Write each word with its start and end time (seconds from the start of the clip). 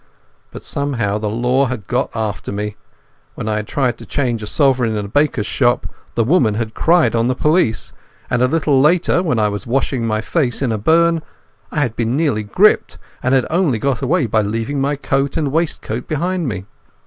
But 0.49 0.63
somehow 0.63 1.19
the 1.19 1.29
law 1.29 1.65
had 1.65 1.85
got 1.85 2.09
after 2.15 2.51
me. 2.51 2.75
When 3.35 3.47
I 3.47 3.57
had 3.57 3.67
tried 3.67 3.99
to 3.99 4.05
change 4.07 4.41
a 4.41 4.47
sovereign 4.47 4.95
in 4.97 5.05
a 5.05 5.07
baker's 5.07 5.45
shop, 5.45 5.85
the 6.15 6.23
woman 6.23 6.55
had 6.55 6.73
cried 6.73 7.13
on 7.13 7.27
the 7.27 7.35
police, 7.35 7.93
and 8.27 8.41
a 8.41 8.47
little 8.47 8.81
later, 8.81 9.21
when 9.21 9.37
I 9.37 9.47
was 9.49 9.67
washing 9.67 10.07
my 10.07 10.19
face 10.21 10.63
in 10.63 10.71
a 10.71 10.79
burn, 10.79 11.21
I 11.71 11.81
had 11.81 11.95
been 11.95 12.17
nearly 12.17 12.41
gripped, 12.41 12.97
and 13.21 13.35
had 13.35 13.45
only 13.51 13.77
got 13.77 14.01
away 14.01 14.25
by 14.25 14.41
leaving 14.41 14.81
my 14.81 14.95
coat 14.95 15.37
and 15.37 15.51
waistcoat 15.51 16.07
behind 16.07 16.47
me. 16.47 16.65